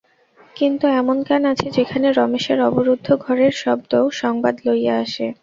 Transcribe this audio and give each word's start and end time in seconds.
কিন্তু 0.55 0.85
এমন 0.99 1.17
কান 1.27 1.41
আছে 1.51 1.67
যেখানে 1.77 2.07
রমেশের 2.11 2.59
অবরুদ্ধ 2.69 3.07
ঘরের 3.23 3.53
শব্দও 3.61 4.05
সংবাদ 4.21 4.55
লইয়া 4.65 4.95
আসে। 5.03 5.27